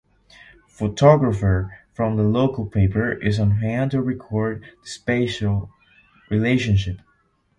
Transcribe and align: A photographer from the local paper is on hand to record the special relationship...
A 0.65 0.67
photographer 0.67 1.77
from 1.93 2.17
the 2.17 2.23
local 2.23 2.65
paper 2.65 3.11
is 3.11 3.39
on 3.39 3.57
hand 3.57 3.91
to 3.91 4.01
record 4.01 4.63
the 4.81 4.87
special 4.89 5.69
relationship... 6.31 7.01